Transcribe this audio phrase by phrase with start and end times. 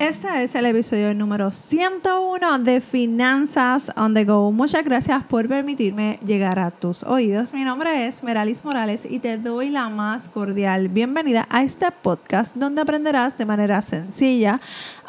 [0.00, 4.50] Este es el episodio número 101 de Finanzas on the Go.
[4.50, 7.52] Muchas gracias por permitirme llegar a tus oídos.
[7.52, 12.56] Mi nombre es Meralis Morales y te doy la más cordial bienvenida a este podcast
[12.56, 14.58] donde aprenderás de manera sencilla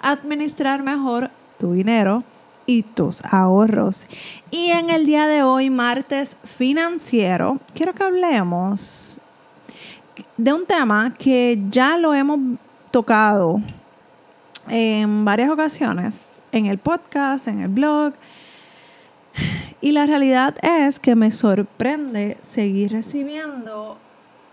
[0.01, 2.25] a administrar mejor tu dinero
[2.65, 4.07] y tus ahorros.
[4.51, 9.21] Y en el día de hoy, martes financiero, quiero que hablemos
[10.35, 12.39] de un tema que ya lo hemos
[12.91, 13.61] tocado
[14.67, 18.13] en varias ocasiones, en el podcast, en el blog.
[19.81, 23.97] Y la realidad es que me sorprende seguir recibiendo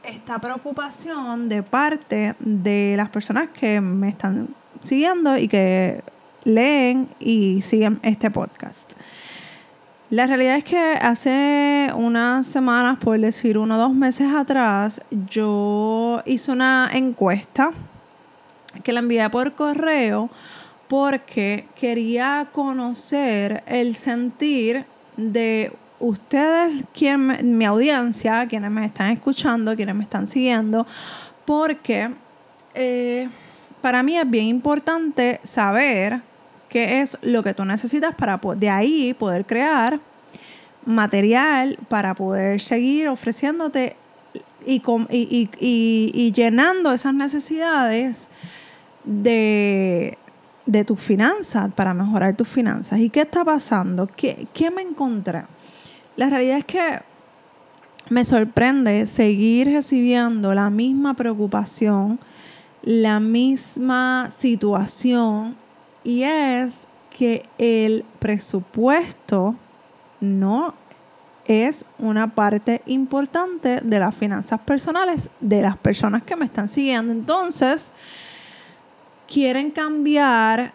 [0.02, 6.02] esta preocupación de parte de las personas que me están siguiendo y que
[6.44, 8.94] leen y siguen este podcast.
[10.10, 16.22] La realidad es que hace unas semanas, por decir uno o dos meses atrás, yo
[16.24, 17.72] hice una encuesta
[18.88, 20.30] que la envié por correo
[20.88, 24.86] porque quería conocer el sentir
[25.18, 30.86] de ustedes, quien, mi audiencia, quienes me están escuchando, quienes me están siguiendo,
[31.44, 32.08] porque
[32.74, 33.28] eh,
[33.82, 36.22] para mí es bien importante saber
[36.70, 40.00] qué es lo que tú necesitas para de ahí poder crear
[40.86, 43.96] material para poder seguir ofreciéndote
[44.64, 44.80] y,
[45.60, 48.30] y llenando esas necesidades
[49.04, 50.18] de,
[50.66, 53.00] de tus finanzas, para mejorar tus finanzas.
[53.00, 54.06] ¿Y qué está pasando?
[54.06, 55.44] ¿Qué, ¿Qué me encontré?
[56.16, 57.00] La realidad es que
[58.10, 62.18] me sorprende seguir recibiendo la misma preocupación,
[62.82, 65.56] la misma situación,
[66.04, 69.56] y es que el presupuesto
[70.20, 70.74] no
[71.46, 77.12] es una parte importante de las finanzas personales de las personas que me están siguiendo.
[77.12, 77.92] Entonces,
[79.28, 80.72] quieren cambiar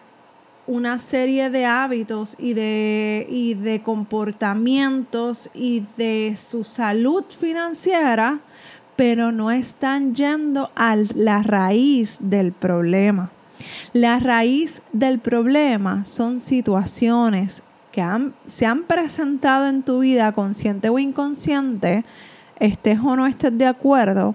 [0.66, 8.40] una serie de hábitos y de, y de comportamientos y de su salud financiera,
[8.96, 13.30] pero no están yendo a la raíz del problema.
[13.92, 18.04] La raíz del problema son situaciones que
[18.46, 22.04] se han presentado en tu vida, consciente o inconsciente,
[22.58, 24.34] estés o no estés de acuerdo,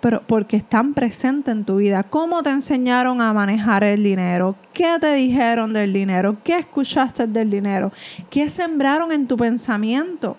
[0.00, 2.02] pero porque están presentes en tu vida.
[2.02, 4.54] ¿Cómo te enseñaron a manejar el dinero?
[4.72, 6.36] ¿Qué te dijeron del dinero?
[6.44, 7.92] ¿Qué escuchaste del dinero?
[8.30, 10.36] ¿Qué sembraron en tu pensamiento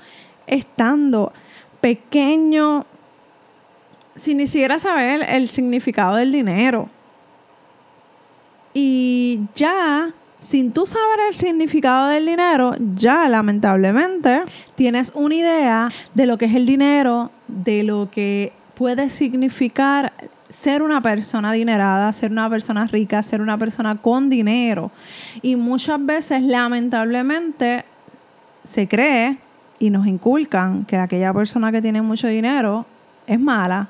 [0.47, 1.33] estando
[1.81, 2.85] pequeño
[4.15, 6.89] sin ni siquiera saber el significado del dinero?
[8.73, 14.43] Y ya, sin tú saber el significado del dinero, ya lamentablemente
[14.75, 20.13] tienes una idea de lo que es el dinero, de lo que puede significar
[20.47, 24.89] ser una persona adinerada, ser una persona rica, ser una persona con dinero.
[25.41, 27.83] Y muchas veces, lamentablemente,
[28.63, 29.37] se cree
[29.79, 32.85] y nos inculcan que aquella persona que tiene mucho dinero
[33.27, 33.89] es mala,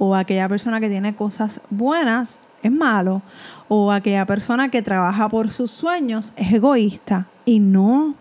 [0.00, 3.22] o aquella persona que tiene cosas buenas es malo,
[3.68, 7.28] o aquella persona que trabaja por sus sueños es egoísta.
[7.44, 8.16] Y no.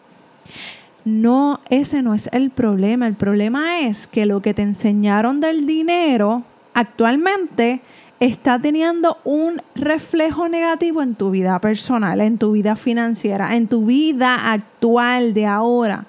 [1.06, 3.08] No, ese no es el problema.
[3.08, 6.44] El problema es que lo que te enseñaron del dinero
[6.74, 7.82] actualmente
[8.20, 13.86] está teniendo un reflejo negativo en tu vida personal, en tu vida financiera, en tu
[13.86, 16.06] vida actual de ahora.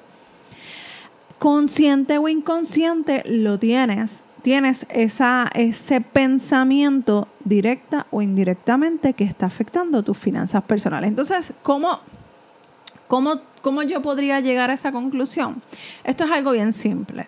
[1.41, 4.25] Consciente o inconsciente lo tienes.
[4.43, 11.09] Tienes esa, ese pensamiento directa o indirectamente que está afectando tus finanzas personales.
[11.09, 12.01] Entonces, ¿cómo,
[13.15, 15.63] cómo ¿Cómo yo podría llegar a esa conclusión?
[16.05, 17.27] Esto es algo bien simple.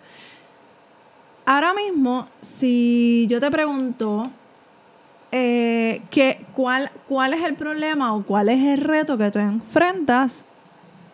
[1.47, 4.29] Ahora mismo, si yo te pregunto
[5.31, 6.03] eh,
[6.53, 10.45] cuál, cuál es el problema o cuál es el reto que tú enfrentas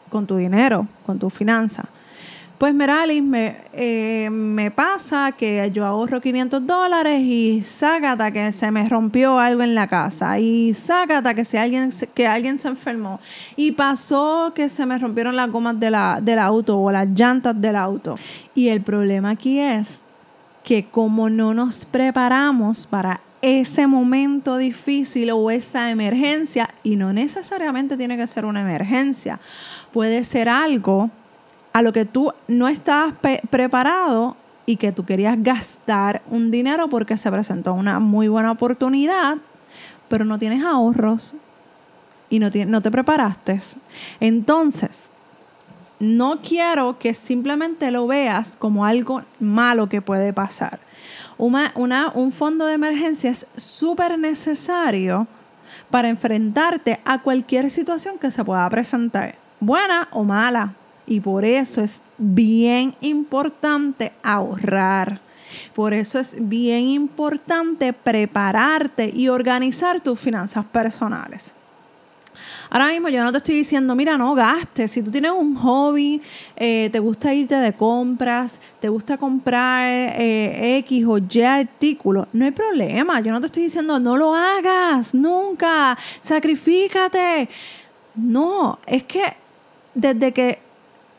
[0.09, 1.85] con tu dinero, con tu finanza,
[2.57, 8.71] pues Meralis, me, eh, me pasa que yo ahorro 500 dólares y sácata que se
[8.71, 13.19] me rompió algo en la casa y sácata que, si alguien, que alguien se enfermó
[13.55, 17.59] y pasó que se me rompieron las gomas de la, del auto o las llantas
[17.59, 18.15] del auto.
[18.55, 20.03] Y el problema aquí es
[20.63, 27.97] que como no nos preparamos para ese momento difícil o esa emergencia, y no necesariamente
[27.97, 29.41] tiene que ser una emergencia,
[29.91, 31.11] puede ser algo
[31.73, 33.15] a lo que tú no estabas
[33.49, 39.37] preparado y que tú querías gastar un dinero porque se presentó una muy buena oportunidad,
[40.07, 41.35] pero no tienes ahorros
[42.29, 42.49] y no,
[42.81, 43.59] te preparaste.
[44.19, 45.11] Entonces,
[45.99, 50.79] no quiero que simplemente lo veas como algo malo que puede pasar.
[51.37, 55.27] un fondo de emergencia es súper necesario
[55.89, 60.73] para enfrentarte a cualquier situación que se pueda presentar, buena o mala.
[61.05, 65.21] Y por eso es bien importante ahorrar.
[65.75, 71.53] Por eso es bien importante prepararte y organizar tus finanzas personales.
[72.69, 74.89] Ahora mismo yo no te estoy diciendo, mira, no gastes.
[74.89, 76.19] Si tú tienes un hobby,
[76.55, 82.45] eh, te gusta irte de compras, te gusta comprar eh, X o Y artículos, no
[82.45, 83.21] hay problema.
[83.21, 87.47] Yo no te estoy diciendo, no lo hagas, nunca, sacrifícate.
[88.15, 89.21] No, es que
[89.93, 90.62] desde que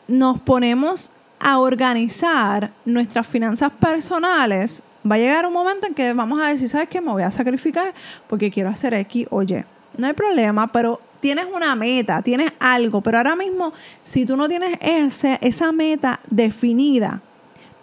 [0.07, 6.41] nos ponemos a organizar nuestras finanzas personales, va a llegar un momento en que vamos
[6.41, 7.01] a decir, ¿sabes qué?
[7.01, 7.93] Me voy a sacrificar
[8.27, 9.63] porque quiero hacer X o Y.
[9.97, 14.47] No hay problema, pero tienes una meta, tienes algo, pero ahora mismo, si tú no
[14.47, 17.21] tienes ese, esa meta definida,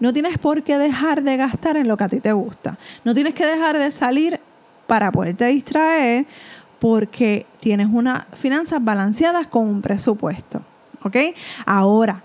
[0.00, 2.78] no tienes por qué dejar de gastar en lo que a ti te gusta.
[3.04, 4.40] No tienes que dejar de salir
[4.86, 6.26] para poderte distraer
[6.80, 10.62] porque tienes unas finanzas balanceadas con un presupuesto.
[11.04, 11.16] ¿Ok?
[11.66, 12.22] Ahora,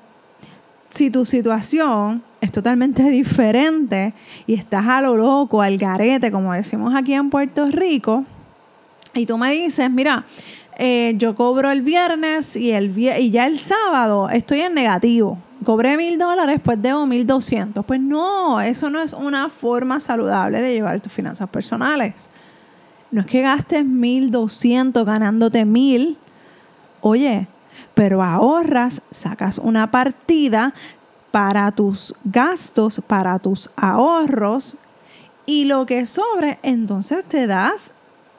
[0.90, 4.14] si tu situación es totalmente diferente
[4.46, 8.26] y estás a lo loco, al garete, como decimos aquí en Puerto Rico,
[9.14, 10.26] y tú me dices, mira,
[10.78, 15.40] eh, yo cobro el viernes y, el, y ya el sábado estoy en negativo.
[15.66, 17.84] Cobré mil dólares, pues debo mil doscientos.
[17.84, 22.30] Pues no, eso no es una forma saludable de llevar tus finanzas personales.
[23.10, 26.18] No es que gastes mil doscientos ganándote mil.
[27.02, 27.48] Oye,
[27.94, 30.74] pero ahorras, sacas una partida
[31.32, 34.78] para tus gastos, para tus ahorros
[35.46, 37.94] y lo que sobre, entonces te das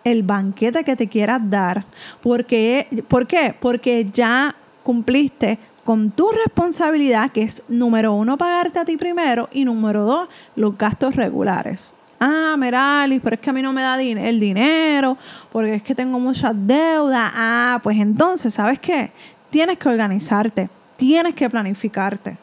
[0.05, 1.85] el banquete que te quieras dar.
[2.23, 3.55] Porque, ¿Por qué?
[3.59, 9.65] Porque ya cumpliste con tu responsabilidad, que es número uno, pagarte a ti primero y
[9.65, 11.95] número dos, los gastos regulares.
[12.21, 15.17] Ah, Merali, pero es que a mí no me da el dinero,
[15.53, 17.31] porque es que tengo muchas deudas.
[17.35, 19.13] Ah, pues entonces, ¿sabes qué?
[19.51, 22.37] Tienes que organizarte, tienes que planificarte.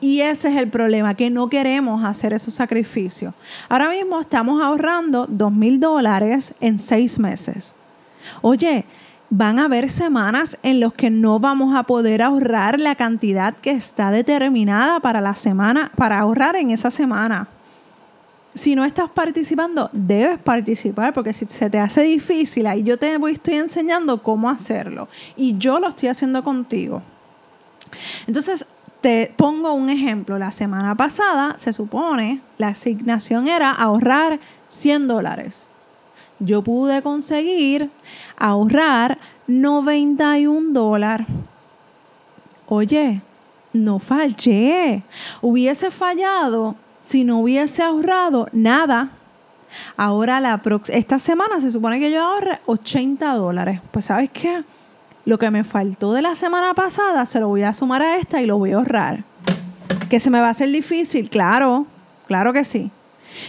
[0.00, 3.32] Y ese es el problema, que no queremos hacer esos sacrificios.
[3.70, 7.74] Ahora mismo estamos ahorrando dos mil dólares en seis meses.
[8.42, 8.84] Oye,
[9.30, 13.70] van a haber semanas en las que no vamos a poder ahorrar la cantidad que
[13.70, 17.48] está determinada para la semana, para ahorrar en esa semana.
[18.54, 23.18] Si no estás participando, debes participar porque si se te hace difícil, ahí yo te
[23.18, 25.08] voy, estoy enseñando cómo hacerlo.
[25.36, 27.02] Y yo lo estoy haciendo contigo.
[28.26, 28.66] Entonces,
[29.00, 30.38] te pongo un ejemplo.
[30.38, 35.68] La semana pasada se supone la asignación era ahorrar 100 dólares.
[36.38, 37.90] Yo pude conseguir
[38.38, 41.26] ahorrar 91 dólares.
[42.66, 43.20] Oye,
[43.74, 45.02] no fallé.
[45.42, 49.10] Hubiese fallado si no hubiese ahorrado nada.
[49.96, 53.80] Ahora, la esta semana se supone que yo ahorre 80 dólares.
[53.90, 54.64] Pues, ¿sabes qué?
[55.26, 58.40] Lo que me faltó de la semana pasada se lo voy a sumar a esta
[58.40, 59.24] y lo voy a ahorrar.
[60.08, 61.86] Que se me va a hacer difícil, claro,
[62.26, 62.90] claro que sí.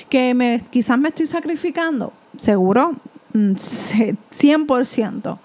[0.09, 2.95] Que me, quizás me estoy sacrificando, seguro,
[3.33, 5.33] 100%.
[5.33, 5.39] Mm,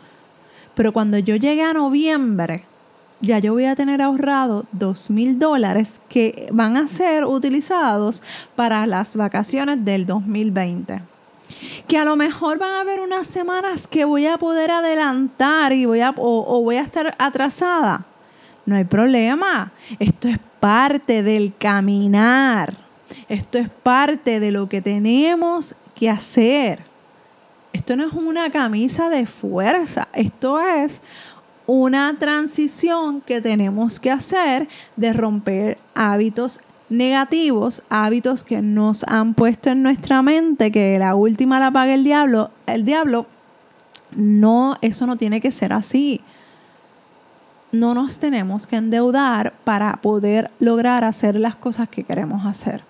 [0.75, 2.65] Pero cuando yo llegue a noviembre,
[3.21, 8.23] ya yo voy a tener ahorrado dos mil dólares que van a ser utilizados
[8.57, 11.03] para las vacaciones del 2020.
[11.87, 15.85] Que a lo mejor van a haber unas semanas que voy a poder adelantar y
[15.85, 18.07] voy a, o, voy a estar atrasada.
[18.65, 19.73] No hay problema.
[19.99, 22.77] Esto es parte del caminar.
[23.29, 26.85] Esto es parte de lo que tenemos que hacer.
[27.73, 30.09] Esto no es una camisa de fuerza.
[30.13, 31.03] Esto es
[31.73, 39.71] una transición que tenemos que hacer de romper hábitos negativos, hábitos que nos han puesto
[39.71, 43.27] en nuestra mente, que la última la paga el diablo, el diablo,
[44.17, 46.21] no, eso no tiene que ser así.
[47.71, 52.83] No nos tenemos que endeudar para poder lograr hacer las cosas que queremos hacer.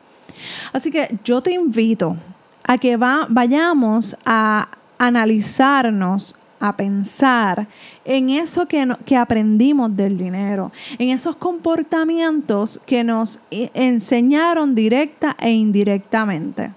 [0.73, 2.17] Así que yo te invito
[2.65, 7.67] a que va, vayamos a analizarnos a pensar
[8.05, 15.51] en eso que, que aprendimos del dinero, en esos comportamientos que nos enseñaron directa e
[15.51, 16.73] indirectamente.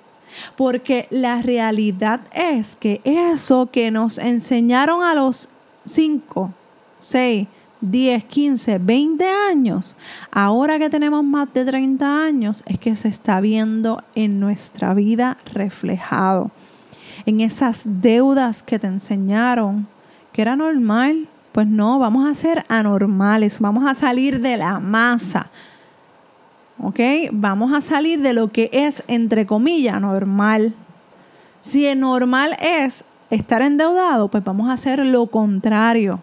[0.55, 5.49] Porque la realidad es que eso que nos enseñaron a los
[5.85, 6.51] 5,
[6.97, 7.47] 6,
[7.81, 9.95] 10, 15, 20 años,
[10.31, 15.37] ahora que tenemos más de 30 años, es que se está viendo en nuestra vida
[15.53, 16.51] reflejado
[17.25, 19.87] en esas deudas que te enseñaron
[20.33, 21.29] que era normal.
[21.53, 25.51] Pues no, vamos a ser anormales, vamos a salir de la masa.
[26.79, 26.99] ¿Ok?
[27.31, 30.73] Vamos a salir de lo que es, entre comillas, normal.
[31.61, 36.21] Si el normal es estar endeudado, pues vamos a hacer lo contrario.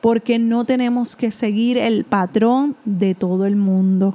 [0.00, 4.14] Porque no tenemos que seguir el patrón de todo el mundo.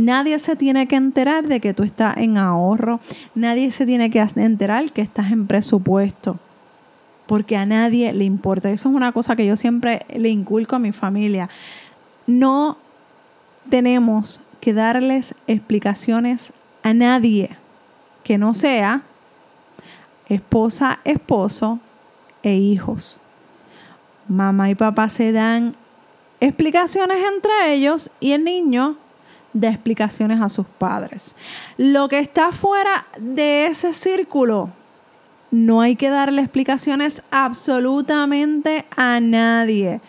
[0.00, 3.00] Nadie se tiene que enterar de que tú estás en ahorro.
[3.34, 6.38] Nadie se tiene que enterar que estás en presupuesto.
[7.26, 8.70] Porque a nadie le importa.
[8.70, 11.50] Eso es una cosa que yo siempre le inculco a mi familia.
[12.26, 12.78] No
[13.68, 17.58] tenemos que darles explicaciones a nadie
[18.24, 19.02] que no sea
[20.30, 21.78] esposa, esposo
[22.42, 23.20] e hijos.
[24.28, 25.76] Mamá y papá se dan
[26.40, 28.96] explicaciones entre ellos y el niño
[29.52, 31.36] da explicaciones a sus padres.
[31.76, 34.70] Lo que está fuera de ese círculo,
[35.50, 40.00] no hay que darle explicaciones absolutamente a nadie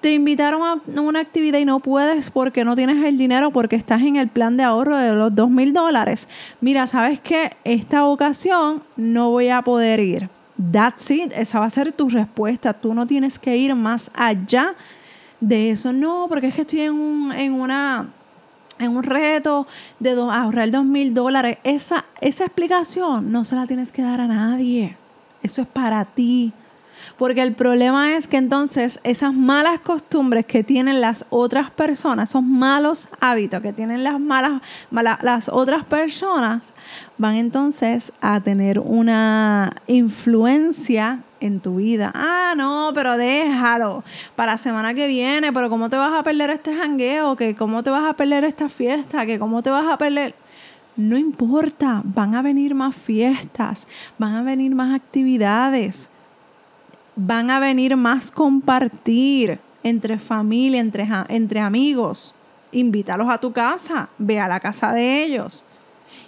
[0.00, 4.02] te invitaron a una actividad y no puedes porque no tienes el dinero, porque estás
[4.02, 6.28] en el plan de ahorro de los dos mil dólares.
[6.60, 7.56] Mira, ¿sabes qué?
[7.64, 10.28] Esta ocasión no voy a poder ir.
[10.72, 11.32] That's it.
[11.36, 12.72] Esa va a ser tu respuesta.
[12.72, 14.74] Tú no tienes que ir más allá
[15.40, 15.92] de eso.
[15.92, 18.08] No, porque es que estoy en un, en una
[18.78, 19.66] en un reto
[19.98, 21.58] de ahorrar dos mil dólares.
[21.64, 24.96] Esa, esa explicación no se la tienes que dar a nadie.
[25.42, 26.52] Eso es para ti.
[27.16, 32.42] Porque el problema es que entonces esas malas costumbres que tienen las otras personas, esos
[32.42, 36.62] malos hábitos que tienen las malas, las otras personas,
[37.16, 42.12] van entonces a tener una influencia en tu vida.
[42.14, 44.04] Ah, no, pero déjalo
[44.36, 47.36] para la semana que viene, pero ¿cómo te vas a perder este jangueo?
[47.36, 49.26] ¿Que ¿Cómo te vas a perder esta fiesta?
[49.26, 50.34] ¿Que ¿Cómo te vas a perder?
[50.96, 53.86] No importa, van a venir más fiestas,
[54.18, 56.10] van a venir más actividades
[57.18, 62.34] van a venir más compartir entre familia, entre, entre amigos.
[62.70, 65.64] Invítalos a tu casa, ve a la casa de ellos.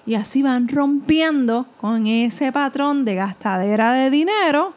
[0.05, 4.75] Y así van rompiendo con ese patrón de gastadera de dinero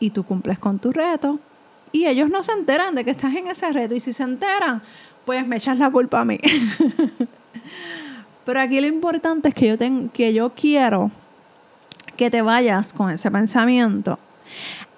[0.00, 1.38] y tú cumples con tu reto.
[1.92, 3.94] Y ellos no se enteran de que estás en ese reto.
[3.94, 4.82] Y si se enteran,
[5.24, 6.38] pues me echas la culpa a mí.
[8.44, 9.76] Pero aquí lo importante es que yo,
[10.12, 11.12] que yo quiero
[12.16, 14.18] que te vayas con ese pensamiento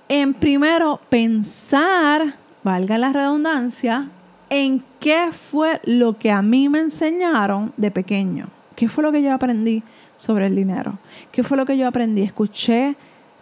[0.09, 4.11] en primero pensar, valga la redundancia,
[4.51, 8.49] en qué fue lo que a mí me enseñaron de pequeño.
[8.77, 9.83] ¿Qué fue lo que yo aprendí
[10.19, 10.99] sobre el dinero?
[11.31, 12.21] ¿Qué fue lo que yo aprendí?
[12.21, 12.95] Escuché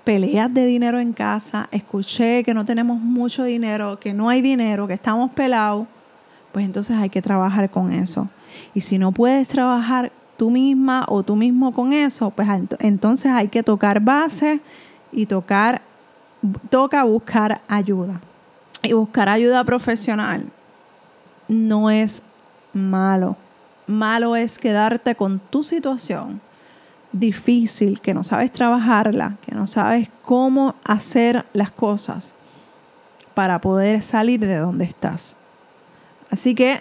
[0.04, 4.87] peleas de dinero en casa, escuché que no tenemos mucho dinero, que no hay dinero,
[4.87, 5.87] que estamos pelados.
[6.52, 8.28] Pues entonces hay que trabajar con eso.
[8.75, 13.49] Y si no puedes trabajar tú misma o tú mismo con eso, pues entonces hay
[13.49, 14.61] que tocar base
[15.12, 15.83] y tocar
[16.71, 18.21] toca buscar ayuda.
[18.83, 20.47] Y buscar ayuda profesional
[21.49, 22.23] no es
[22.73, 23.37] malo.
[23.87, 26.40] Malo es quedarte con tu situación
[27.12, 32.35] difícil, que no sabes trabajarla, que no sabes cómo hacer las cosas
[33.35, 35.37] para poder salir de donde estás.
[36.31, 36.81] Así que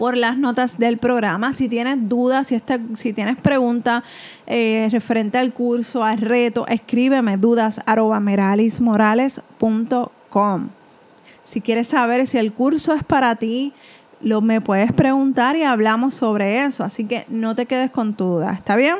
[0.00, 1.52] por las notas del programa.
[1.52, 2.56] Si tienes dudas, si,
[2.94, 4.02] si tienes preguntas
[4.46, 7.82] eh, referente al curso, al reto, escríbeme dudas
[11.44, 13.74] Si quieres saber si el curso es para ti,
[14.22, 16.82] lo me puedes preguntar y hablamos sobre eso.
[16.82, 18.96] Así que no te quedes con tu duda, ¿está bien?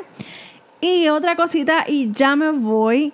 [0.81, 3.11] Y otra cosita, y ya me voy.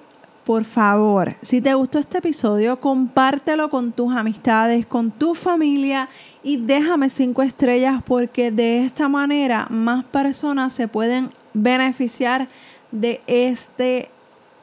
[0.48, 6.08] Por favor, si te gustó este episodio, compártelo con tus amistades, con tu familia
[6.42, 12.48] y déjame cinco estrellas porque de esta manera más personas se pueden beneficiar
[12.94, 14.10] de este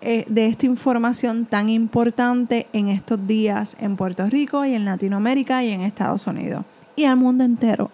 [0.00, 5.62] eh, de esta información tan importante en estos días en Puerto Rico y en Latinoamérica
[5.64, 6.64] y en Estados Unidos
[6.96, 7.90] y al mundo entero.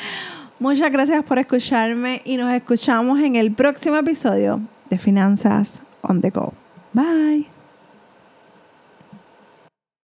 [0.60, 6.30] Muchas gracias por escucharme y nos escuchamos en el próximo episodio de Finanzas on the
[6.30, 6.63] Go.
[6.94, 7.53] Bye.